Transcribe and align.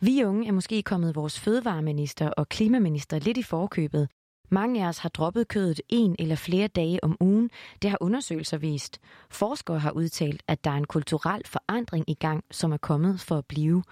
Vi 0.00 0.24
unge 0.24 0.48
er 0.48 0.52
måske 0.52 0.82
kommet 0.82 1.16
vores 1.16 1.40
fødevareminister 1.40 2.28
og 2.30 2.48
klimaminister 2.48 3.18
lidt 3.18 3.38
i 3.38 3.42
forkøbet. 3.42 4.08
Mange 4.50 4.84
af 4.84 4.88
os 4.88 4.98
har 4.98 5.08
droppet 5.08 5.48
kødet 5.48 5.80
en 5.88 6.16
eller 6.18 6.36
flere 6.36 6.68
dage 6.68 7.04
om 7.04 7.16
ugen. 7.20 7.50
Det 7.82 7.90
har 7.90 7.98
undersøgelser 8.00 8.58
vist. 8.58 8.98
Forskere 9.30 9.78
har 9.78 9.90
udtalt, 9.90 10.42
at 10.48 10.64
der 10.64 10.70
er 10.70 10.74
en 10.74 10.84
kulturel 10.84 11.42
forandring 11.46 12.10
i 12.10 12.14
gang, 12.14 12.44
som 12.50 12.72
er 12.72 12.76
kommet 12.76 13.20
for 13.20 13.36
at 13.38 13.46
blive. 13.46 13.82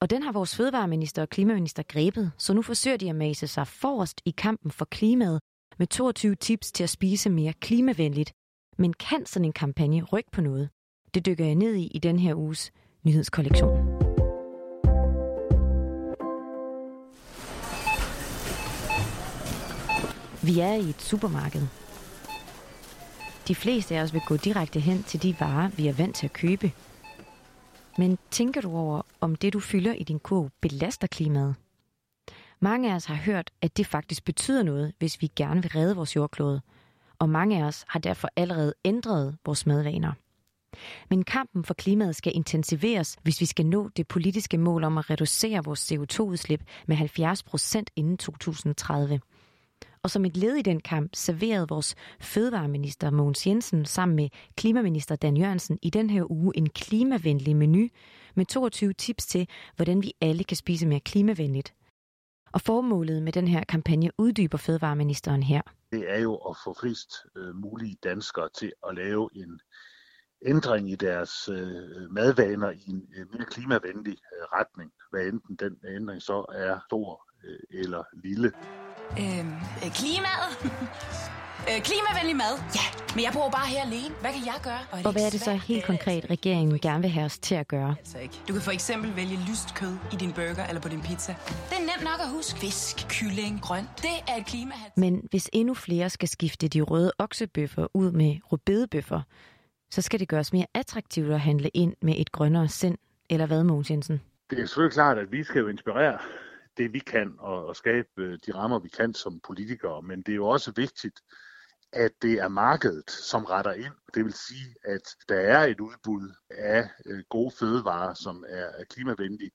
Og 0.00 0.10
den 0.10 0.22
har 0.22 0.32
vores 0.32 0.56
fødevareminister 0.56 1.22
og 1.22 1.28
klimaminister 1.28 1.82
grebet, 1.82 2.32
så 2.38 2.54
nu 2.54 2.62
forsøger 2.62 2.96
de 2.96 3.10
at 3.10 3.16
mase 3.16 3.46
sig 3.46 3.66
forrest 3.66 4.20
i 4.24 4.30
kampen 4.30 4.70
for 4.70 4.84
klimaet 4.84 5.40
med 5.78 5.86
22 5.86 6.34
tips 6.34 6.72
til 6.72 6.82
at 6.82 6.90
spise 6.90 7.30
mere 7.30 7.52
klimavenligt. 7.52 8.32
Men 8.78 8.92
kan 8.92 9.26
sådan 9.26 9.44
en 9.44 9.52
kampagne 9.52 10.02
rykke 10.02 10.30
på 10.30 10.40
noget? 10.40 10.68
Det 11.14 11.26
dykker 11.26 11.44
jeg 11.44 11.54
ned 11.54 11.74
i 11.74 11.86
i 11.86 11.98
den 11.98 12.18
her 12.18 12.34
uges 12.34 12.72
nyhedskollektion. 13.04 13.95
Vi 20.46 20.60
er 20.60 20.72
i 20.72 20.88
et 20.90 21.02
supermarked. 21.02 21.62
De 23.48 23.54
fleste 23.54 23.96
af 23.96 24.02
os 24.02 24.12
vil 24.12 24.20
gå 24.26 24.36
direkte 24.36 24.80
hen 24.80 25.02
til 25.02 25.22
de 25.22 25.36
varer, 25.40 25.68
vi 25.68 25.86
er 25.86 25.92
vant 25.92 26.16
til 26.16 26.26
at 26.26 26.32
købe. 26.32 26.72
Men 27.98 28.18
tænker 28.30 28.60
du 28.60 28.76
over, 28.76 29.02
om 29.20 29.36
det 29.36 29.52
du 29.52 29.60
fylder 29.60 29.92
i 29.92 30.02
din 30.02 30.18
kurv 30.18 30.50
belaster 30.60 31.06
klimaet? 31.06 31.54
Mange 32.60 32.90
af 32.90 32.94
os 32.94 33.04
har 33.04 33.14
hørt, 33.14 33.50
at 33.62 33.76
det 33.76 33.86
faktisk 33.86 34.24
betyder 34.24 34.62
noget, 34.62 34.92
hvis 34.98 35.22
vi 35.22 35.30
gerne 35.36 35.62
vil 35.62 35.70
redde 35.70 35.96
vores 35.96 36.16
jordklode. 36.16 36.60
Og 37.18 37.28
mange 37.28 37.62
af 37.62 37.66
os 37.66 37.84
har 37.88 38.00
derfor 38.00 38.28
allerede 38.36 38.74
ændret 38.84 39.36
vores 39.46 39.66
madvaner. 39.66 40.12
Men 41.10 41.24
kampen 41.24 41.64
for 41.64 41.74
klimaet 41.74 42.16
skal 42.16 42.32
intensiveres, 42.36 43.16
hvis 43.22 43.40
vi 43.40 43.46
skal 43.46 43.66
nå 43.66 43.88
det 43.88 44.08
politiske 44.08 44.58
mål 44.58 44.84
om 44.84 44.98
at 44.98 45.10
reducere 45.10 45.64
vores 45.64 45.92
CO2-udslip 45.92 46.62
med 46.86 46.96
70 46.96 47.42
procent 47.42 47.90
inden 47.96 48.16
2030. 48.16 49.20
Og 50.06 50.10
som 50.10 50.24
et 50.24 50.36
led 50.36 50.54
i 50.54 50.62
den 50.62 50.80
kamp 50.80 51.10
serverede 51.14 51.68
vores 51.68 51.94
fødevareminister 52.20 53.10
Mogens 53.10 53.46
Jensen 53.46 53.84
sammen 53.84 54.16
med 54.16 54.28
klimaminister 54.56 55.16
Dan 55.16 55.36
Jørgensen 55.36 55.78
i 55.82 55.90
den 55.90 56.10
her 56.10 56.30
uge 56.30 56.56
en 56.56 56.68
klimavenlig 56.68 57.56
menu 57.56 57.88
med 58.34 58.46
22 58.46 58.92
tips 58.92 59.26
til, 59.26 59.48
hvordan 59.76 60.02
vi 60.02 60.12
alle 60.20 60.44
kan 60.44 60.56
spise 60.56 60.86
mere 60.86 61.00
klimavenligt. 61.00 61.74
Og 62.52 62.60
formålet 62.60 63.22
med 63.22 63.32
den 63.32 63.48
her 63.48 63.64
kampagne 63.64 64.10
uddyber 64.18 64.58
fødevareministeren 64.58 65.42
her. 65.42 65.62
Det 65.92 66.10
er 66.14 66.18
jo 66.18 66.34
at 66.34 66.56
få 66.64 66.76
flest 66.80 67.12
øh, 67.36 67.56
mulige 67.56 67.96
danskere 68.04 68.48
til 68.58 68.72
at 68.88 68.94
lave 68.94 69.30
en 69.34 69.60
ændring 70.46 70.90
i 70.90 70.96
deres 70.96 71.48
øh, 71.48 72.10
madvaner 72.10 72.70
i 72.70 72.90
en 72.90 73.08
øh, 73.16 73.26
mere 73.32 73.44
klimavenlig 73.44 74.16
øh, 74.36 74.42
retning, 74.58 74.92
hvad 75.10 75.26
enten 75.26 75.56
den 75.56 75.76
ændring 75.88 76.22
så 76.22 76.44
er 76.54 76.78
stor 76.88 77.26
øh, 77.44 77.80
eller 77.80 78.04
lille. 78.24 78.52
Øhm, 79.22 79.52
øh, 79.84 79.90
klimaet. 80.00 80.50
øh, 81.70 81.78
klimavenlig 81.88 82.36
mad. 82.36 82.54
Ja, 82.78 82.86
men 83.14 83.24
jeg 83.24 83.32
bor 83.32 83.48
bare 83.50 83.66
her 83.74 83.82
alene. 83.82 84.14
Hvad 84.20 84.32
kan 84.36 84.44
jeg 84.46 84.58
gøre? 84.62 84.82
Og, 84.92 84.98
og 85.04 85.12
hvad 85.12 85.22
er 85.26 85.30
det 85.30 85.40
så 85.40 85.52
helt 85.52 85.84
konkret, 85.84 86.30
regeringen 86.30 86.78
gerne 86.80 87.02
vil 87.02 87.10
have 87.10 87.24
os 87.24 87.38
til 87.38 87.54
at 87.54 87.68
gøre? 87.68 87.94
Altså 87.98 88.18
ikke. 88.18 88.40
Du 88.48 88.52
kan 88.52 88.62
for 88.62 88.70
eksempel 88.70 89.16
vælge 89.16 89.38
lyst 89.50 89.74
kød 89.74 89.94
i 90.12 90.16
din 90.16 90.32
burger 90.32 90.66
eller 90.68 90.80
på 90.80 90.88
din 90.88 91.02
pizza. 91.02 91.34
Det 91.70 91.76
er 91.82 91.86
nemt 91.92 92.04
nok 92.10 92.20
at 92.20 92.30
huske. 92.30 92.60
Fisk, 92.60 92.96
kylling, 93.08 93.60
grønt. 93.60 93.88
Det 93.96 94.16
er 94.28 94.36
et 94.40 94.46
klimahat. 94.46 94.96
Men 94.96 95.26
hvis 95.30 95.50
endnu 95.52 95.74
flere 95.74 96.10
skal 96.10 96.28
skifte 96.28 96.68
de 96.68 96.80
røde 96.80 97.12
oksebøffer 97.18 97.86
ud 97.94 98.12
med 98.12 98.36
rødbedebøffer, 98.52 99.20
så 99.90 100.02
skal 100.02 100.20
det 100.20 100.28
gøres 100.28 100.52
mere 100.52 100.66
attraktivt 100.74 101.32
at 101.32 101.40
handle 101.40 101.68
ind 101.68 101.94
med 102.02 102.14
et 102.18 102.32
grønnere 102.32 102.68
sind. 102.68 102.98
Eller 103.30 103.46
hvad, 103.46 103.64
Mogens 103.64 103.90
Jensen? 103.90 104.20
Det 104.50 104.58
er 104.58 104.66
selvfølgelig 104.66 104.94
klart, 104.94 105.18
at 105.18 105.32
vi 105.32 105.44
skal 105.44 105.60
jo 105.60 105.68
inspirere 105.68 106.18
det, 106.76 106.92
vi 106.92 106.98
kan, 106.98 107.34
og, 107.38 107.66
og 107.66 107.76
skabe 107.76 108.08
øh, 108.18 108.38
de 108.46 108.54
rammer, 108.54 108.78
vi 108.78 108.88
kan 108.88 109.14
som 109.14 109.40
politikere. 109.40 110.02
Men 110.02 110.22
det 110.22 110.32
er 110.32 110.36
jo 110.36 110.48
også 110.48 110.72
vigtigt, 110.76 111.20
at 111.92 112.12
det 112.22 112.32
er 112.32 112.48
markedet, 112.48 113.10
som 113.10 113.44
retter 113.44 113.72
ind. 113.72 113.94
Det 114.14 114.24
vil 114.24 114.32
sige, 114.32 114.74
at 114.84 115.02
der 115.28 115.40
er 115.40 115.64
et 115.64 115.80
udbud 115.80 116.34
af 116.50 116.88
øh, 117.06 117.24
gode 117.28 117.54
fødevarer, 117.58 118.14
som 118.14 118.44
er 118.48 118.84
klimavenlige 118.90 119.50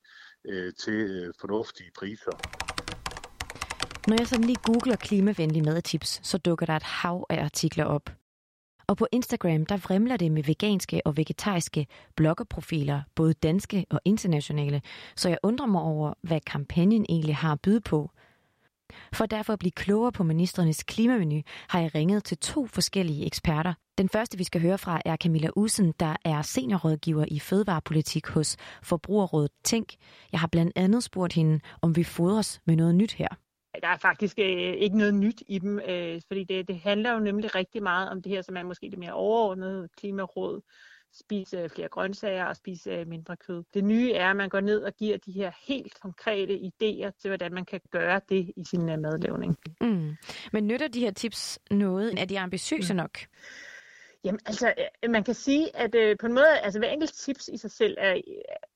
øh, 0.47 0.73
til 0.73 1.31
fornuftige 1.39 1.91
priser. 1.97 2.31
Når 4.07 4.15
jeg 4.19 4.27
sådan 4.27 4.45
lige 4.45 4.63
googler 4.63 4.95
klimavenlige 4.95 5.63
madtips, 5.63 6.19
så 6.23 6.37
dukker 6.37 6.65
der 6.65 6.75
et 6.75 6.83
hav 6.83 7.25
af 7.29 7.43
artikler 7.43 7.85
op. 7.85 8.20
Og 8.91 8.97
på 8.97 9.07
Instagram, 9.11 9.65
der 9.65 9.77
vrimler 9.77 10.17
det 10.17 10.31
med 10.31 10.43
veganske 10.43 11.01
og 11.05 11.17
vegetariske 11.17 11.87
bloggerprofiler, 12.15 13.01
både 13.15 13.33
danske 13.33 13.85
og 13.89 13.99
internationale, 14.05 14.81
så 15.15 15.29
jeg 15.29 15.37
undrer 15.43 15.65
mig 15.65 15.81
over, 15.81 16.13
hvad 16.21 16.39
kampagnen 16.39 17.05
egentlig 17.09 17.35
har 17.35 17.51
at 17.51 17.61
byde 17.61 17.81
på. 17.81 18.11
For 19.13 19.25
derfor 19.25 19.53
at 19.53 19.59
blive 19.59 19.71
klogere 19.71 20.11
på 20.11 20.23
ministernes 20.23 20.83
klimamenu, 20.83 21.41
har 21.69 21.79
jeg 21.79 21.95
ringet 21.95 22.23
til 22.23 22.37
to 22.37 22.67
forskellige 22.67 23.25
eksperter. 23.25 23.73
Den 23.97 24.09
første, 24.09 24.37
vi 24.37 24.43
skal 24.43 24.61
høre 24.61 24.77
fra, 24.77 25.01
er 25.05 25.15
Camilla 25.15 25.49
Usen, 25.55 25.93
der 25.99 26.15
er 26.25 26.41
seniorrådgiver 26.41 27.25
i 27.27 27.39
fødevarepolitik 27.39 28.27
hos 28.27 28.57
Forbrugerrådet 28.83 29.51
Tænk. 29.63 29.93
Jeg 30.31 30.39
har 30.39 30.47
blandt 30.47 30.71
andet 30.75 31.03
spurgt 31.03 31.33
hende, 31.33 31.59
om 31.81 31.95
vi 31.95 32.03
fodres 32.03 32.61
med 32.65 32.75
noget 32.75 32.95
nyt 32.95 33.13
her. 33.13 33.27
Der 33.81 33.87
er 33.87 33.97
faktisk 33.97 34.39
øh, 34.39 34.73
ikke 34.73 34.97
noget 34.97 35.13
nyt 35.13 35.43
i 35.47 35.59
dem, 35.59 35.79
øh, 35.79 36.21
fordi 36.27 36.43
det, 36.43 36.67
det 36.67 36.79
handler 36.79 37.13
jo 37.13 37.19
nemlig 37.19 37.55
rigtig 37.55 37.83
meget 37.83 38.09
om 38.09 38.21
det 38.21 38.31
her, 38.31 38.41
som 38.41 38.57
er 38.57 38.63
måske 38.63 38.89
det 38.89 38.99
mere 38.99 39.13
overordnede 39.13 39.89
klimaråd. 39.97 40.61
Spise 41.13 41.69
flere 41.69 41.87
grøntsager 41.87 42.45
og 42.45 42.55
spise 42.55 43.05
mindre 43.05 43.35
kød. 43.37 43.63
Det 43.73 43.83
nye 43.83 44.13
er, 44.13 44.29
at 44.29 44.35
man 44.35 44.49
går 44.49 44.59
ned 44.59 44.81
og 44.81 44.93
giver 44.93 45.17
de 45.17 45.31
her 45.31 45.51
helt 45.67 45.99
konkrete 46.01 46.53
idéer 46.53 47.09
til, 47.21 47.27
hvordan 47.27 47.53
man 47.53 47.65
kan 47.65 47.81
gøre 47.91 48.21
det 48.29 48.51
i 48.55 48.63
sin 48.63 48.85
madlavning. 48.85 49.57
Mm. 49.81 50.15
Men 50.53 50.67
nytter 50.67 50.87
de 50.87 50.99
her 50.99 51.11
tips 51.11 51.59
noget? 51.71 52.19
Er 52.21 52.25
de 52.25 52.39
ambitiøse 52.39 52.93
mm. 52.93 52.97
nok? 52.97 53.19
Jamen 54.23 54.39
altså, 54.45 54.73
øh, 55.03 55.09
man 55.09 55.23
kan 55.23 55.35
sige, 55.35 55.75
at 55.75 55.95
øh, 55.95 56.17
på 56.19 56.25
en 56.25 56.33
måde, 56.33 56.59
altså 56.59 56.79
hver 56.79 56.89
enkelt 56.89 57.13
tips 57.13 57.47
i 57.47 57.57
sig 57.57 57.71
selv 57.71 57.97
er, 57.99 58.21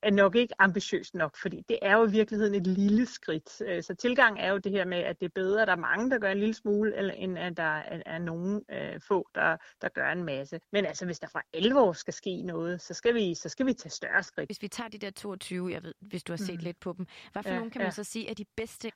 er 0.02 0.10
nok 0.10 0.36
ikke 0.36 0.54
ambitiøst 0.58 1.14
nok, 1.14 1.36
fordi 1.36 1.64
det 1.68 1.78
er 1.82 1.96
jo 1.96 2.06
i 2.06 2.10
virkeligheden 2.10 2.54
et 2.54 2.66
lille 2.66 3.06
skridt. 3.06 3.62
Øh, 3.66 3.82
så 3.82 3.94
tilgang 3.94 4.40
er 4.40 4.50
jo 4.50 4.58
det 4.58 4.72
her 4.72 4.84
med, 4.84 4.98
at 4.98 5.20
det 5.20 5.26
er 5.26 5.30
bedre, 5.34 5.62
at 5.62 5.68
der 5.68 5.72
er 5.74 5.78
mange, 5.78 6.10
der 6.10 6.18
gør 6.18 6.30
en 6.30 6.38
lille 6.38 6.54
smule, 6.54 6.96
eller, 6.96 7.14
end 7.14 7.38
at 7.38 7.56
der 7.56 7.82
er, 8.06 8.18
nogen 8.18 8.62
øh, 8.70 9.00
få, 9.00 9.28
der, 9.34 9.56
der 9.82 9.88
gør 9.88 10.12
en 10.12 10.24
masse. 10.24 10.60
Men 10.72 10.86
altså, 10.86 11.04
hvis 11.04 11.18
der 11.18 11.28
fra 11.28 11.42
11 11.52 11.80
år 11.80 11.92
skal 11.92 12.14
ske 12.14 12.42
noget, 12.42 12.80
så 12.80 12.94
skal 12.94 13.14
vi, 13.14 13.34
så 13.34 13.48
skal 13.48 13.66
vi 13.66 13.72
tage 13.72 13.90
større 13.90 14.22
skridt. 14.22 14.48
Hvis 14.48 14.62
vi 14.62 14.68
tager 14.68 14.88
de 14.88 14.98
der 14.98 15.10
22, 15.10 15.72
jeg 15.72 15.82
ved, 15.82 15.94
hvis 16.00 16.22
du 16.22 16.32
har 16.32 16.36
set 16.36 16.58
mm. 16.58 16.64
lidt 16.64 16.80
på 16.80 16.94
dem, 16.96 17.06
hvad 17.32 17.42
for 17.42 17.50
ja, 17.50 17.56
nogle 17.56 17.70
kan 17.70 17.78
man 17.78 17.86
ja. 17.86 17.90
så 17.90 18.04
sige 18.04 18.30
er 18.30 18.34
de 18.34 18.44
bedste? 18.56 18.92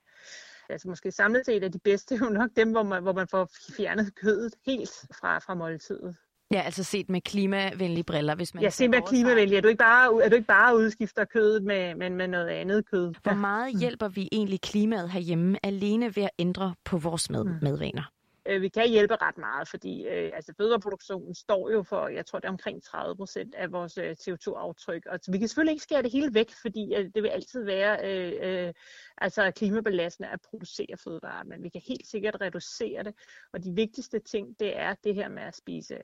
altså 0.68 0.88
måske 0.88 1.12
samlet 1.12 1.46
set 1.46 1.64
er 1.64 1.68
de 1.68 1.78
bedste 1.78 2.14
jo 2.14 2.24
nok 2.24 2.50
dem, 2.56 2.70
hvor 2.70 2.82
man, 2.82 3.02
hvor 3.02 3.12
man 3.12 3.28
får 3.28 3.48
fjernet 3.76 4.14
kødet 4.14 4.54
helt 4.66 4.90
fra, 4.90 5.38
fra 5.38 5.54
måltidet. 5.54 6.16
Ja, 6.52 6.60
altså 6.60 6.84
set 6.84 7.10
med 7.10 7.20
klimavenlige 7.20 8.04
briller, 8.04 8.34
hvis 8.34 8.54
man... 8.54 8.62
Ja, 8.62 8.70
set 8.70 8.90
med 8.90 9.02
klimavenlige. 9.06 9.56
Er 9.56 9.60
du 9.60 9.68
ikke 9.68 9.78
bare, 9.78 10.24
er 10.24 10.28
du 10.28 10.34
ikke 10.34 10.46
bare 10.46 10.76
udskifter 10.76 11.24
kødet 11.24 11.62
med, 11.62 11.94
med, 11.94 12.10
med 12.10 12.28
noget 12.28 12.48
andet 12.48 12.90
kød? 12.90 13.14
Hvor 13.22 13.34
meget 13.34 13.78
hjælper 13.80 14.08
vi 14.08 14.28
egentlig 14.32 14.60
klimaet 14.60 15.10
herhjemme 15.10 15.66
alene 15.66 16.16
ved 16.16 16.22
at 16.22 16.30
ændre 16.38 16.74
på 16.84 16.98
vores 16.98 17.30
mad, 17.30 17.44
mm. 17.44 18.19
Øh, 18.46 18.62
vi 18.62 18.68
kan 18.68 18.88
hjælpe 18.88 19.16
ret 19.16 19.38
meget, 19.38 19.68
fordi 19.68 20.06
øh, 20.06 20.30
altså 20.34 20.52
fødevareproduktionen 20.56 21.34
står 21.34 21.70
jo 21.70 21.82
for, 21.82 22.08
jeg 22.08 22.26
tror 22.26 22.38
det 22.38 22.46
er 22.46 22.52
omkring 22.52 22.82
30 22.82 23.16
procent 23.16 23.54
af 23.54 23.72
vores 23.72 23.98
øh, 23.98 24.10
CO2-aftryk. 24.10 25.06
Og 25.06 25.20
vi 25.28 25.38
kan 25.38 25.48
selvfølgelig 25.48 25.72
ikke 25.72 25.82
skære 25.82 26.02
det 26.02 26.12
hele 26.12 26.34
væk, 26.34 26.50
fordi 26.62 26.94
øh, 26.94 27.04
det 27.14 27.22
vil 27.22 27.28
altid 27.28 27.64
være 27.64 27.98
øh, 28.04 28.66
øh, 28.66 28.72
altså 29.18 29.50
klimabelastende 29.56 30.28
at 30.28 30.40
producere 30.50 30.96
fødevarer, 31.04 31.44
men 31.44 31.62
vi 31.62 31.68
kan 31.68 31.82
helt 31.88 32.06
sikkert 32.06 32.36
reducere 32.40 33.02
det. 33.02 33.14
Og 33.52 33.64
de 33.64 33.72
vigtigste 33.72 34.18
ting, 34.18 34.46
det 34.60 34.78
er 34.78 34.94
det 35.04 35.14
her 35.14 35.28
med 35.28 35.42
at 35.42 35.56
spise 35.56 35.96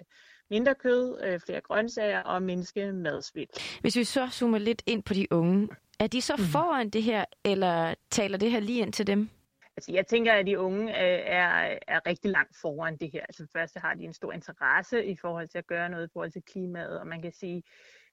mindre 0.51 0.75
kød, 0.75 1.21
øh, 1.25 1.41
flere 1.41 1.61
grøntsager 1.61 2.21
og 2.21 2.43
mindske 2.43 2.93
madsvind. 2.93 3.49
Hvis 3.81 3.97
vi 3.97 4.05
så 4.05 4.29
zoomer 4.33 4.59
lidt 4.59 4.83
ind 4.87 5.03
på 5.03 5.15
de 5.15 5.27
unge, 5.31 5.69
er 5.99 6.07
de 6.07 6.21
så 6.21 6.37
mm. 6.39 6.45
foran 6.45 6.91
det 6.91 7.03
her, 7.03 7.25
eller 7.45 7.95
taler 8.11 8.39
det 8.39 8.51
her 8.51 8.61
lige 8.61 8.83
ind 8.83 8.93
til 8.93 9.07
dem? 9.07 9.29
Altså, 9.77 9.93
jeg 9.93 10.07
tænker, 10.07 10.33
at 10.33 10.47
de 10.47 10.59
unge 10.59 10.91
øh, 10.91 11.21
er, 11.27 11.79
er 11.87 12.07
rigtig 12.07 12.31
langt 12.31 12.57
foran 12.57 12.97
det 12.97 13.11
her. 13.13 13.21
Altså, 13.21 13.47
først 13.53 13.79
har 13.79 13.95
de 13.95 14.05
en 14.05 14.13
stor 14.13 14.33
interesse 14.33 15.05
i 15.05 15.17
forhold 15.17 15.49
til 15.49 15.59
at 15.59 15.67
gøre 15.67 15.89
noget 15.89 16.07
i 16.07 16.11
forhold 16.13 16.31
til 16.31 16.43
klimaet, 16.43 17.01
og 17.01 17.07
man 17.07 17.23
kan 17.23 17.33
sige, 17.33 17.63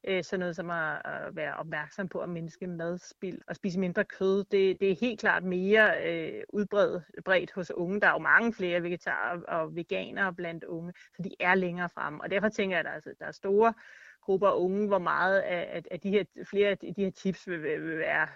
øh, 0.07 0.23
sådan 0.23 0.39
noget 0.39 0.55
som 0.55 0.69
at, 0.69 1.01
at 1.05 1.35
være 1.35 1.53
opmærksom 1.55 2.07
på 2.07 2.19
at 2.19 2.29
mindske 2.29 2.67
madspild 2.67 3.41
og 3.47 3.55
spise 3.55 3.79
mindre 3.79 4.03
kød, 4.03 4.43
det, 4.43 4.79
det 4.79 4.91
er 4.91 4.95
helt 4.95 5.19
klart 5.19 5.43
mere 5.43 6.07
øh, 6.07 6.43
udbredt 6.49 7.03
bredt 7.25 7.51
hos 7.51 7.71
unge. 7.71 8.01
Der 8.01 8.07
er 8.07 8.11
jo 8.11 8.17
mange 8.17 8.53
flere 8.53 8.83
vegetarer 8.83 9.41
og 9.41 9.75
veganere 9.75 10.33
blandt 10.33 10.63
unge, 10.63 10.93
så 11.15 11.21
de 11.23 11.35
er 11.39 11.55
længere 11.55 11.89
frem. 11.89 12.19
Og 12.19 12.31
derfor 12.31 12.49
tænker 12.49 12.77
jeg, 12.77 12.79
at 12.79 12.85
der, 12.85 12.91
altså, 12.91 13.13
der 13.19 13.25
er 13.25 13.31
store 13.31 13.73
grupper 14.21 14.47
af 14.47 14.55
unge, 14.55 14.87
hvor 14.87 14.99
meget 14.99 15.39
af, 15.39 15.83
af 15.91 15.99
de 15.99 16.09
her, 16.09 16.23
flere 16.45 16.69
af 16.69 16.77
de 16.77 16.93
her 16.97 17.11
tips 17.11 17.47
vil, 17.47 17.63
vil 17.63 17.97
være 17.97 18.27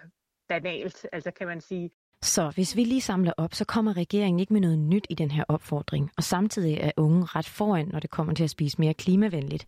banalt, 0.47 1.07
altså 1.11 1.31
kan 1.31 1.47
man 1.47 1.61
sige. 1.61 1.91
Så 2.21 2.51
hvis 2.55 2.75
vi 2.75 2.83
lige 2.83 3.01
samler 3.01 3.33
op, 3.37 3.53
så 3.53 3.65
kommer 3.65 3.97
regeringen 3.97 4.39
ikke 4.39 4.53
med 4.53 4.61
noget 4.61 4.79
nyt 4.79 5.07
i 5.09 5.13
den 5.13 5.31
her 5.31 5.43
opfordring, 5.47 6.11
og 6.17 6.23
samtidig 6.23 6.77
er 6.81 6.91
unge 6.97 7.25
ret 7.25 7.47
foran, 7.47 7.87
når 7.87 7.99
det 7.99 8.09
kommer 8.09 8.33
til 8.33 8.43
at 8.43 8.49
spise 8.49 8.75
mere 8.79 8.93
klimavenligt. 8.93 9.67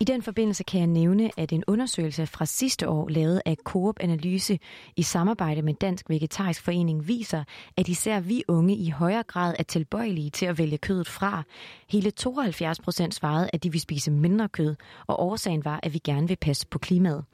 I 0.00 0.04
den 0.04 0.22
forbindelse 0.22 0.64
kan 0.64 0.80
jeg 0.80 0.86
nævne, 0.86 1.30
at 1.36 1.52
en 1.52 1.64
undersøgelse 1.66 2.26
fra 2.26 2.46
sidste 2.46 2.88
år, 2.88 3.08
lavet 3.08 3.42
af 3.46 3.56
Coop 3.64 3.96
Analyse 4.00 4.58
i 4.96 5.02
samarbejde 5.02 5.62
med 5.62 5.74
Dansk 5.74 6.10
Vegetarisk 6.10 6.62
Forening, 6.62 7.08
viser, 7.08 7.44
at 7.76 7.88
især 7.88 8.20
vi 8.20 8.42
unge 8.48 8.76
i 8.76 8.90
højere 8.90 9.22
grad 9.22 9.54
er 9.58 9.62
tilbøjelige 9.62 10.30
til 10.30 10.46
at 10.46 10.58
vælge 10.58 10.78
kødet 10.78 11.08
fra. 11.08 11.42
Hele 11.88 12.10
72 12.10 12.80
procent 12.80 13.14
svarede, 13.14 13.50
at 13.52 13.62
de 13.62 13.72
vil 13.72 13.80
spise 13.80 14.10
mindre 14.10 14.48
kød, 14.48 14.76
og 15.06 15.20
årsagen 15.20 15.64
var, 15.64 15.80
at 15.82 15.94
vi 15.94 15.98
gerne 15.98 16.28
vil 16.28 16.36
passe 16.36 16.66
på 16.66 16.78
klimaet. 16.78 17.24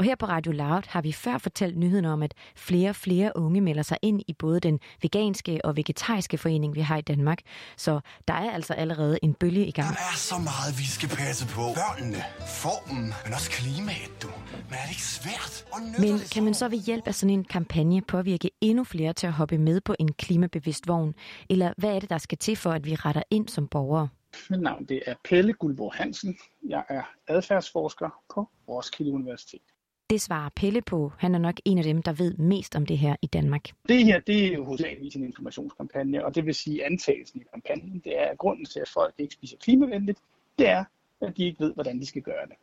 Og 0.00 0.04
her 0.04 0.14
på 0.14 0.26
Radio 0.26 0.52
Loud 0.52 0.82
har 0.88 1.02
vi 1.02 1.12
før 1.12 1.38
fortalt 1.38 1.78
nyheden 1.78 2.04
om, 2.04 2.22
at 2.22 2.34
flere 2.56 2.90
og 2.90 2.96
flere 2.96 3.32
unge 3.36 3.60
melder 3.60 3.82
sig 3.82 3.98
ind 4.02 4.20
i 4.28 4.32
både 4.32 4.60
den 4.60 4.80
veganske 5.02 5.60
og 5.64 5.76
vegetariske 5.76 6.38
forening, 6.38 6.74
vi 6.74 6.80
har 6.80 6.96
i 6.96 7.00
Danmark. 7.00 7.38
Så 7.76 8.00
der 8.28 8.34
er 8.34 8.50
altså 8.50 8.74
allerede 8.74 9.18
en 9.22 9.34
bølge 9.34 9.66
i 9.66 9.70
gang. 9.70 9.88
Der 9.88 9.94
er 9.94 10.16
så 10.16 10.34
meget, 10.38 10.78
vi 10.78 10.84
skal 10.84 11.08
passe 11.08 11.46
på. 11.46 11.60
Børnene, 11.60 12.22
formen, 12.62 13.14
men 13.24 13.34
også 13.34 13.50
klimaet, 13.50 14.22
du. 14.22 14.28
Men 14.52 14.74
er 14.80 14.82
det 14.82 14.90
ikke 14.90 15.02
svært? 15.02 15.64
Men 15.98 16.18
kan 16.32 16.44
man 16.44 16.54
så 16.54 16.68
ved 16.68 16.78
hjælp 16.78 17.06
af 17.06 17.14
sådan 17.14 17.30
en 17.30 17.44
kampagne 17.44 18.02
påvirke 18.02 18.50
endnu 18.60 18.84
flere 18.84 19.12
til 19.12 19.26
at 19.26 19.32
hoppe 19.32 19.58
med 19.58 19.80
på 19.80 19.94
en 19.98 20.12
klimabevidst 20.12 20.88
vogn? 20.88 21.14
Eller 21.50 21.72
hvad 21.76 21.90
er 21.90 22.00
det, 22.00 22.10
der 22.10 22.18
skal 22.18 22.38
til 22.38 22.56
for, 22.56 22.70
at 22.70 22.86
vi 22.86 22.94
retter 22.94 23.22
ind 23.30 23.48
som 23.48 23.68
borgere? 23.68 24.08
Mit 24.50 24.60
navn 24.60 24.84
det 24.84 25.02
er 25.06 25.14
Pelle 25.24 25.52
Guldborg 25.52 25.94
Hansen. 25.94 26.38
Jeg 26.68 26.84
er 26.88 27.02
adfærdsforsker 27.28 28.10
på 28.34 28.48
Roskilde 28.68 29.12
Universitet. 29.12 29.60
Det 30.10 30.20
svarer 30.20 30.48
Pelle 30.56 30.82
på. 30.82 31.12
Han 31.18 31.34
er 31.34 31.38
nok 31.38 31.54
en 31.64 31.78
af 31.78 31.84
dem, 31.84 32.02
der 32.02 32.12
ved 32.12 32.34
mest 32.36 32.76
om 32.76 32.86
det 32.86 32.98
her 32.98 33.16
i 33.22 33.26
Danmark. 33.26 33.68
Det 33.88 34.04
her 34.04 34.20
det 34.20 34.46
er 34.46 34.54
jo 34.54 34.64
hovedsageligt 34.64 35.16
en 35.16 35.24
informationskampagne, 35.24 36.24
og 36.24 36.34
det 36.34 36.46
vil 36.46 36.54
sige 36.54 36.86
antagelsen 36.86 37.40
i 37.40 37.44
kampagnen. 37.52 38.00
Det 38.04 38.20
er 38.20 38.24
at 38.24 38.38
grunden 38.38 38.64
til, 38.64 38.80
at 38.80 38.88
folk 38.88 39.14
ikke 39.18 39.34
spiser 39.34 39.56
klimavenligt. 39.56 40.18
Det 40.58 40.68
er, 40.68 40.84
at 41.20 41.36
de 41.36 41.44
ikke 41.44 41.60
ved, 41.60 41.74
hvordan 41.74 42.00
de 42.00 42.06
skal 42.06 42.22
gøre 42.22 42.46
det. 42.46 42.56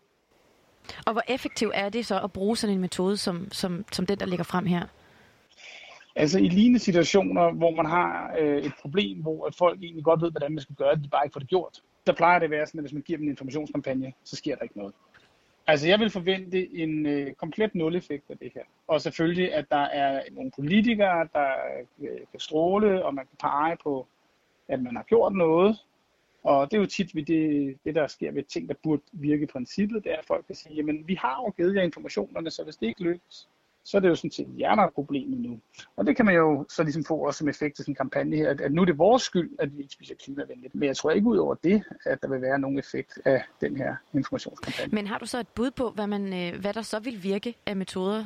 Og 1.06 1.14
hvor 1.14 1.22
effektiv 1.28 1.72
er 1.74 1.90
det 1.90 2.06
så 2.06 2.22
at 2.22 2.34
bruge 2.34 2.58
sådan 2.58 2.76
en 2.76 2.82
metode 2.82 3.18
som, 3.18 3.48
som, 3.52 3.86
som 3.92 4.06
den, 4.06 4.20
der 4.20 4.26
ligger 4.26 4.44
frem 4.44 4.66
her? 4.66 4.86
Altså 6.16 6.40
i 6.40 6.48
lignende 6.48 6.80
situationer, 6.80 7.52
hvor 7.52 7.72
man 7.72 7.86
har 7.86 8.36
øh, 8.40 8.64
et 8.64 8.74
problem, 8.82 9.22
hvor 9.22 9.54
folk 9.58 9.84
egentlig 9.84 10.04
godt 10.04 10.22
ved, 10.22 10.32
hvordan 10.32 10.52
man 10.52 10.62
skal 10.62 10.76
gøre 10.76 10.96
det, 10.96 11.04
de 11.04 11.10
bare 11.10 11.26
ikke 11.26 11.34
får 11.34 11.40
det 11.40 11.50
gjort. 11.50 11.82
Der 12.08 12.14
plejer 12.14 12.40
det 12.40 12.46
at 12.46 12.52
være 12.52 12.66
sådan, 12.66 12.80
at 12.80 12.84
hvis 12.84 12.94
man 12.94 13.02
giver 13.02 13.18
dem 13.18 13.26
en 13.26 13.30
informationskampagne, 13.32 14.14
så 14.24 14.36
sker 14.36 14.56
der 14.56 14.64
ikke 14.64 14.78
noget. 14.78 14.94
Altså 15.70 15.88
jeg 15.88 16.00
vil 16.00 16.10
forvente 16.10 16.76
en 16.76 17.06
øh, 17.06 17.34
komplet 17.34 17.76
nul-effekt 17.76 18.24
af 18.30 18.38
det 18.38 18.52
her. 18.54 18.64
Og 18.88 19.02
selvfølgelig, 19.02 19.54
at 19.54 19.66
der 19.72 19.86
er 20.04 20.24
nogle 20.32 20.52
politikere, 20.52 21.28
der 21.34 21.50
øh, 22.00 22.20
kan 22.32 22.40
stråle, 22.40 23.06
og 23.06 23.14
man 23.14 23.26
kan 23.26 23.38
pege 23.40 23.78
på, 23.84 24.08
at 24.68 24.82
man 24.82 24.96
har 24.96 25.04
gjort 25.04 25.34
noget. 25.34 25.78
Og 26.44 26.72
det 26.72 26.78
er 26.78 26.82
jo 26.82 26.88
tit 26.88 27.16
ved 27.16 27.24
det, 27.24 27.78
det, 27.86 27.96
der 27.96 28.08
sker 28.08 28.32
ved 28.32 28.44
ting, 28.44 28.70
der 28.70 28.76
burde 28.84 29.02
virke 29.12 29.44
i 29.44 29.48
princippet, 29.48 30.04
det 30.04 30.12
er, 30.12 30.18
at 30.18 30.26
folk 30.26 30.46
kan 30.46 30.56
sige, 30.56 30.76
jamen 30.76 31.08
vi 31.08 31.16
har 31.16 31.44
jo 31.46 31.50
givet 31.50 31.76
jer 31.76 31.82
informationerne, 31.82 32.52
så 32.52 32.64
hvis 32.64 32.76
det 32.76 32.88
ikke 32.88 33.04
lykkes, 33.04 33.48
så 33.88 33.98
er 33.98 34.02
det 34.02 34.10
jo 34.10 34.16
sådan 34.16 34.32
set 34.32 34.48
jer, 34.60 34.76
der 34.76 34.84
er 34.84 34.90
problemet 34.90 35.40
nu. 35.40 35.60
Og 35.96 36.06
det 36.06 36.16
kan 36.16 36.26
man 36.26 36.36
jo 36.36 36.66
så 36.70 36.84
ligesom 36.84 37.04
få 37.04 37.16
også 37.16 37.38
som 37.38 37.48
effekt 37.48 37.80
af 37.80 37.84
sådan 37.84 37.92
en 37.92 37.96
kampagne 37.96 38.36
her, 38.36 38.50
at, 38.50 38.62
at 38.62 38.74
nu 38.74 38.82
er 38.82 38.86
det 38.86 38.98
vores 38.98 39.24
skyld, 39.24 39.50
at 39.60 39.78
vi 39.78 39.82
ikke 39.82 39.94
spiser 39.94 40.16
klimavenligt. 40.16 40.76
Men 40.76 40.88
jeg 40.88 40.98
tror 40.98 41.12
ikke 41.12 41.28
ud 41.28 41.38
over 41.38 41.56
det, 41.56 41.84
at 42.06 42.22
der 42.22 42.28
vil 42.30 42.42
være 42.42 42.60
nogen 42.60 42.80
effekt 42.80 43.20
af 43.26 43.44
den 43.62 43.78
her 43.78 43.96
informationskampagne. 44.14 44.96
Men 44.96 45.08
har 45.08 45.18
du 45.18 45.26
så 45.26 45.40
et 45.40 45.48
bud 45.48 45.72
på, 45.72 45.90
hvad, 45.90 46.08
man, 46.08 46.34
øh, 46.34 46.62
hvad 46.62 46.74
der 46.74 46.82
så 46.82 47.00
vil 47.00 47.24
virke 47.24 47.56
af 47.66 47.76
metoder? 47.76 48.26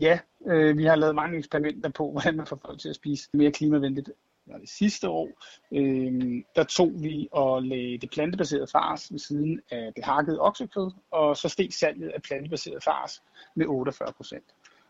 Ja, 0.00 0.18
øh, 0.46 0.78
vi 0.78 0.84
har 0.84 0.96
lavet 0.96 1.14
mange 1.14 1.38
eksperimenter 1.38 1.88
på, 1.90 2.10
hvordan 2.12 2.36
man 2.36 2.46
får 2.46 2.60
folk 2.64 2.80
til 2.80 2.88
at 2.88 2.94
spise 2.94 3.28
mere 3.32 3.52
klimavenligt 3.52 4.10
var 4.46 4.58
det 4.58 4.68
sidste 4.68 5.08
år, 5.08 5.28
øh, 5.72 6.42
der 6.56 6.64
tog 6.64 6.92
vi 7.02 7.28
og 7.32 7.62
lagde 7.62 7.98
det 7.98 8.10
plantebaserede 8.10 8.66
fars 8.72 9.12
ved 9.12 9.18
siden 9.18 9.60
af 9.70 9.92
det 9.96 10.04
hakkede 10.04 10.40
oksekød, 10.40 10.90
og 11.10 11.36
så 11.36 11.48
steg 11.48 11.72
salget 11.72 12.08
af 12.08 12.22
plantebaseret 12.22 12.84
fars 12.84 13.22
med 13.54 13.66
48 13.66 14.12
procent. 14.12 14.44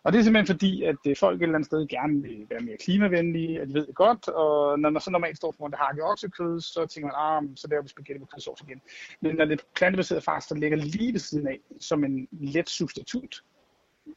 Og 0.04 0.12
det 0.12 0.18
er 0.18 0.22
simpelthen 0.22 0.54
fordi, 0.54 0.82
at 0.82 0.96
øh, 1.06 1.16
folk 1.16 1.36
et 1.36 1.42
eller 1.42 1.54
andet 1.54 1.66
sted 1.66 1.88
gerne 1.88 2.22
vil 2.22 2.46
være 2.50 2.60
mere 2.60 2.76
klimavenlige, 2.76 3.60
at 3.60 3.68
de 3.68 3.74
ved 3.74 3.86
det 3.86 3.94
godt, 3.94 4.28
og 4.28 4.78
når 4.78 4.90
man 4.90 5.02
så 5.02 5.10
normalt 5.10 5.36
står 5.36 5.52
foran 5.52 5.70
det 5.70 5.78
hakkede 5.78 6.04
oksekød, 6.04 6.60
så 6.60 6.86
tænker 6.86 7.06
man, 7.06 7.16
ah, 7.16 7.56
så 7.56 7.68
laver 7.70 7.82
vi 7.82 7.88
spaghetti 7.88 8.18
med 8.18 8.26
kødsovs 8.26 8.60
igen. 8.60 8.80
Men 9.20 9.36
når 9.36 9.44
det 9.44 9.60
plantebaserede 9.74 10.22
fars, 10.22 10.46
der 10.46 10.54
ligger 10.54 10.76
lige 10.76 11.12
ved 11.12 11.20
siden 11.20 11.48
af, 11.48 11.58
som 11.80 12.04
en 12.04 12.28
let 12.30 12.68
substitut, 12.68 13.42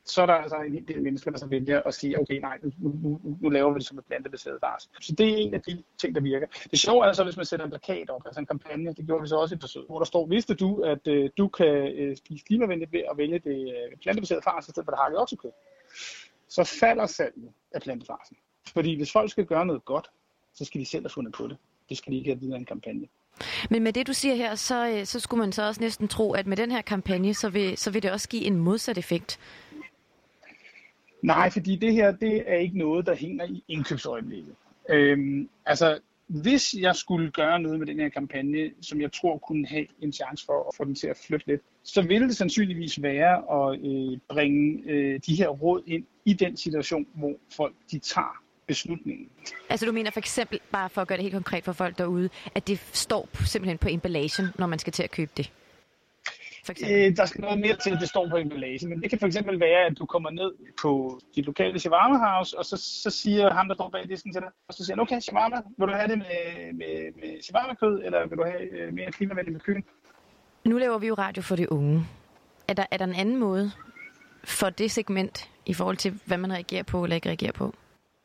så 0.06 0.22
er 0.22 0.26
der 0.26 0.34
altså 0.34 0.56
en 0.58 0.88
del 0.88 1.02
mennesker, 1.02 1.32
der 1.32 1.38
så 1.38 1.46
vælger 1.46 1.82
at 1.86 1.94
sige, 1.94 2.20
okay, 2.20 2.40
nej, 2.40 2.58
nu, 2.64 2.72
nu, 3.04 3.38
nu 3.42 3.50
laver 3.50 3.74
vi 3.74 3.80
det 3.80 3.88
som 3.88 3.98
et 3.98 4.06
plantebaseret 4.06 4.60
fars. 4.60 4.90
Så 5.02 5.16
det 5.16 5.30
er 5.30 5.38
en 5.38 5.54
af 5.54 5.62
de 5.62 5.84
ting, 5.98 6.16
der 6.16 6.22
virker. 6.22 6.48
Det 6.72 6.80
sjove 6.80 7.06
er 7.06 7.14
så, 7.14 7.24
hvis 7.24 7.38
man 7.38 7.46
sætter 7.46 7.66
en 7.66 7.72
plakat 7.72 8.10
op, 8.10 8.22
altså 8.26 8.40
en 8.40 8.46
kampagne, 8.46 8.94
det 8.94 9.06
gjorde 9.06 9.22
vi 9.22 9.28
så 9.28 9.36
også 9.36 9.56
i 9.56 9.58
et 9.58 9.62
forsøg, 9.62 9.84
hvor 9.88 10.00
der 10.00 10.06
står, 10.06 10.26
vidste 10.26 10.54
du, 10.54 10.82
at 10.82 11.08
øh, 11.08 11.30
du 11.38 11.48
kan 11.48 11.76
øh, 11.98 12.18
spise 12.18 12.46
klimavenligt 12.46 12.92
ved 12.92 13.02
at 13.12 13.18
vælge 13.18 13.40
det 13.40 13.68
øh, 13.68 13.98
plantebaserede 14.02 14.42
fars, 14.44 14.68
i 14.68 14.72
stedet 14.72 14.86
for 14.86 14.92
det 14.92 15.00
hakket 15.00 15.20
oksekød, 15.20 15.52
så 16.50 16.64
falder 16.80 17.06
salget 17.06 17.50
af 17.72 17.82
plantefarsen. 17.82 18.38
Fordi 18.74 18.96
hvis 18.96 19.12
folk 19.12 19.32
skal 19.32 19.46
gøre 19.46 19.66
noget 19.66 19.86
godt, 19.86 20.12
så 20.54 20.66
skal 20.66 20.82
de 20.82 20.86
selv 20.86 21.04
have 21.04 21.10
fundet 21.10 21.34
på 21.34 21.48
det. 21.48 21.58
Det 21.90 21.98
skal 21.98 22.14
de 22.14 22.18
ikke 22.18 22.30
have 22.30 22.40
videre 22.40 22.58
en 22.60 22.66
kampagne. 22.66 23.08
Men 23.70 23.84
med 23.84 23.94
det, 23.94 24.08
du 24.08 24.14
siger 24.14 24.36
her, 24.36 24.56
så, 24.56 24.88
øh, 24.88 25.06
så 25.06 25.20
skulle 25.20 25.40
man 25.40 25.52
så 25.52 25.68
også 25.68 25.82
næsten 25.82 26.08
tro, 26.08 26.34
at 26.34 26.48
med 26.48 26.58
den 26.58 26.72
her 26.72 26.82
kampagne, 26.82 27.34
så 27.34 27.50
vil, 27.50 27.78
så 27.78 27.92
vil 27.92 28.04
det 28.04 28.12
også 28.12 28.30
give 28.30 28.44
en 28.44 28.58
modsat 28.58 28.98
effekt. 28.98 29.40
Nej, 31.24 31.50
fordi 31.50 31.76
det 31.76 31.94
her, 31.94 32.12
det 32.12 32.44
er 32.48 32.56
ikke 32.56 32.78
noget, 32.78 33.06
der 33.06 33.16
hænger 33.16 33.46
i 33.46 33.64
indkøbsøjeblikket. 33.68 34.56
Øhm, 34.90 35.50
altså, 35.66 36.00
hvis 36.28 36.76
jeg 36.80 36.96
skulle 36.96 37.32
gøre 37.32 37.60
noget 37.60 37.80
med 37.80 37.88
den 37.88 38.00
her 38.00 38.10
kampagne, 38.10 38.72
som 38.82 39.02
jeg 39.02 39.12
tror 39.12 39.38
kunne 39.38 39.68
have 39.68 39.86
en 40.02 40.14
chance 40.14 40.46
for 40.46 40.68
at 40.68 40.76
få 40.76 40.86
den 40.86 40.96
til 40.96 41.08
at 41.08 41.18
flytte 41.28 41.48
lidt, 41.48 41.62
så 41.84 42.02
ville 42.02 42.28
det 42.28 42.38
sandsynligvis 42.38 43.02
være 43.02 43.36
at 43.36 43.80
øh, 43.80 44.18
bringe 44.30 44.84
øh, 44.86 45.20
de 45.28 45.36
her 45.36 45.48
råd 45.48 45.82
ind 45.88 46.06
i 46.26 46.34
den 46.34 46.58
situation, 46.58 47.08
hvor 47.14 47.34
folk 47.58 47.76
de 47.92 48.00
tager 48.00 48.44
beslutningen. 48.68 49.30
Altså 49.70 49.86
du 49.86 49.92
mener 49.92 50.12
for 50.12 50.20
eksempel, 50.20 50.60
bare 50.72 50.90
for 50.90 51.02
at 51.02 51.08
gøre 51.08 51.18
det 51.18 51.24
helt 51.24 51.34
konkret 51.34 51.64
for 51.64 51.74
folk 51.74 51.98
derude, 51.98 52.30
at 52.56 52.68
det 52.68 52.80
står 52.80 53.30
simpelthen 53.46 53.78
på 53.78 53.88
emballagen, 53.90 54.46
når 54.60 54.68
man 54.68 54.80
skal 54.80 54.94
til 54.94 55.04
at 55.04 55.12
købe 55.12 55.32
det? 55.38 55.52
For? 56.66 56.74
Øh, 56.84 57.16
der 57.18 57.26
skal 57.26 57.42
noget 57.42 57.60
mere 57.60 57.76
til, 57.76 57.92
at 57.92 57.98
det 58.02 58.10
står 58.10 58.30
på 58.30 58.38
emballagen. 58.38 58.90
Men 58.90 59.02
det 59.02 59.10
kan 59.10 59.20
for 59.20 59.28
eksempel 59.28 59.60
være, 59.60 59.86
at 59.86 59.98
du 59.98 60.06
kommer 60.06 60.30
ned 60.30 60.52
på 60.82 61.20
dit 61.36 61.46
lokale 61.46 61.80
shawarma 61.80 62.18
house, 62.28 62.58
og 62.58 62.66
så, 62.66 62.78
så 62.78 63.10
siger 63.10 63.54
ham, 63.54 63.68
der 63.68 63.76
står 63.76 63.90
bag 63.90 64.10
disken 64.10 64.34
til 64.34 64.42
dig, 64.42 64.50
og 64.68 64.74
så 64.74 64.86
siger 64.86 64.96
han, 64.96 65.02
okay, 65.02 65.20
shawarma, 65.20 65.56
vil 65.78 65.88
du 65.88 65.94
have 65.94 66.08
det 66.08 66.18
med, 66.18 66.74
med, 66.74 67.14
med 67.16 67.42
shawarma-kød, 67.42 68.02
eller 68.06 68.28
vil 68.28 68.38
du 68.38 68.44
have 68.44 68.62
øh, 68.62 68.94
mere 68.94 69.12
klimavenligt 69.12 69.54
med 69.54 69.62
kylling? 69.62 69.86
Nu 70.66 70.78
laver 70.78 70.98
vi 70.98 71.08
jo 71.08 71.14
radio 71.14 71.42
for 71.42 71.56
de 71.56 71.72
unge. 71.72 72.08
Er 72.68 72.74
der, 72.74 72.86
er 72.92 72.98
der 72.98 73.06
en 73.06 73.16
anden 73.16 73.38
måde 73.38 73.72
for 74.44 74.70
det 74.70 74.92
segment, 74.92 75.50
i 75.66 75.74
forhold 75.74 75.98
til, 75.98 76.20
hvad 76.26 76.38
man 76.38 76.54
reagerer 76.54 76.84
på 76.84 77.04
eller 77.04 77.16
ikke 77.16 77.30
reagerer 77.30 77.52
på? 77.52 77.74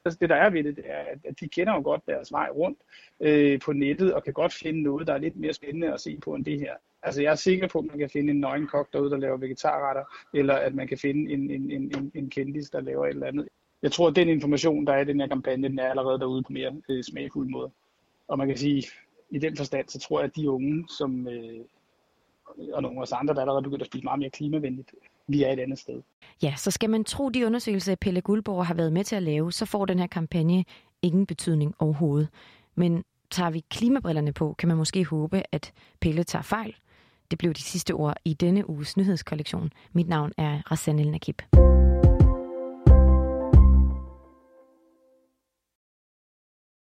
Altså 0.04 0.18
det 0.20 0.28
der 0.28 0.36
er 0.36 0.50
ved 0.50 0.64
det, 0.64 0.76
det 0.76 0.84
er, 0.86 1.04
at 1.24 1.40
de 1.40 1.48
kender 1.48 1.74
jo 1.74 1.80
godt 1.80 2.06
deres 2.06 2.32
vej 2.32 2.48
rundt 2.50 2.78
øh, 3.20 3.60
på 3.60 3.72
nettet, 3.72 4.14
og 4.14 4.24
kan 4.24 4.32
godt 4.32 4.52
finde 4.52 4.82
noget, 4.82 5.06
der 5.06 5.14
er 5.14 5.18
lidt 5.18 5.36
mere 5.36 5.52
spændende 5.52 5.92
at 5.92 6.00
se 6.00 6.18
på 6.24 6.34
end 6.34 6.44
det 6.44 6.60
her. 6.60 6.74
Altså 7.02 7.22
jeg 7.22 7.30
er 7.30 7.36
sikker 7.36 7.68
på, 7.68 7.78
at 7.78 7.84
man 7.84 7.98
kan 7.98 8.10
finde 8.10 8.30
en 8.30 8.40
nøgenkok 8.40 8.92
derude, 8.92 9.10
der 9.10 9.16
laver 9.16 9.36
vegetarretter, 9.36 10.04
eller 10.34 10.54
at 10.54 10.74
man 10.74 10.88
kan 10.88 10.98
finde 10.98 11.32
en, 11.32 11.50
en, 11.50 11.70
en, 11.70 11.96
en, 11.96 12.12
en 12.14 12.30
kendis, 12.30 12.70
der 12.70 12.80
laver 12.80 13.06
et 13.06 13.10
eller 13.10 13.26
andet. 13.26 13.48
Jeg 13.82 13.92
tror, 13.92 14.08
at 14.08 14.16
den 14.16 14.28
information, 14.28 14.86
der 14.86 14.92
er 14.92 15.00
i 15.00 15.04
den 15.04 15.20
her 15.20 15.28
kampagne, 15.28 15.68
den 15.68 15.78
er 15.78 15.90
allerede 15.90 16.18
derude 16.18 16.42
på 16.42 16.52
mere 16.52 16.72
øh, 16.88 17.04
smagfuld 17.04 17.48
måde. 17.48 17.70
Og 18.28 18.38
man 18.38 18.48
kan 18.48 18.56
sige, 18.56 18.84
i 19.30 19.38
den 19.38 19.56
forstand, 19.56 19.88
så 19.88 19.98
tror 19.98 20.20
jeg, 20.20 20.24
at 20.24 20.36
de 20.36 20.50
unge, 20.50 20.88
som, 20.98 21.28
øh, 21.28 21.60
og 22.72 22.82
nogle 22.82 22.98
af 22.98 23.02
os 23.02 23.12
andre, 23.12 23.34
der 23.34 23.40
allerede 23.40 23.62
begyndt 23.62 23.82
at 23.82 23.86
spise 23.86 24.04
meget 24.04 24.18
mere 24.18 24.30
klimavenligt, 24.30 24.94
vi 25.28 25.42
er 25.42 25.52
et 25.52 25.60
andet 25.60 25.78
sted. 25.78 26.02
Ja, 26.42 26.54
så 26.56 26.70
skal 26.70 26.90
man 26.90 27.04
tro 27.04 27.28
de 27.28 27.46
undersøgelser, 27.46 27.94
Pelle 27.94 28.20
Guldborg 28.20 28.66
har 28.66 28.74
været 28.74 28.92
med 28.92 29.04
til 29.04 29.16
at 29.16 29.22
lave, 29.22 29.52
så 29.52 29.66
får 29.66 29.84
den 29.84 29.98
her 29.98 30.06
kampagne 30.06 30.64
ingen 31.02 31.26
betydning 31.26 31.74
overhovedet. 31.78 32.28
Men 32.74 33.04
tager 33.30 33.50
vi 33.50 33.64
klimabrillerne 33.70 34.32
på, 34.32 34.54
kan 34.58 34.68
man 34.68 34.76
måske 34.76 35.04
håbe, 35.04 35.42
at 35.52 35.72
Pelle 36.00 36.24
tager 36.24 36.42
fejl. 36.42 36.76
Det 37.30 37.38
blev 37.38 37.54
de 37.54 37.62
sidste 37.62 37.92
ord 37.94 38.14
i 38.24 38.34
denne 38.34 38.70
uges 38.70 38.96
nyhedskollektion. 38.96 39.70
Mit 39.92 40.08
navn 40.08 40.32
er 40.38 40.70
Rassan 40.70 40.98
El 40.98 41.10
Nakib. 41.10 41.42